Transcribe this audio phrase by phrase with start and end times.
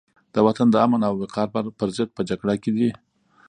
[0.33, 1.47] د وطن د امن او وقار
[1.79, 2.89] پرضد په جګړه کې دي.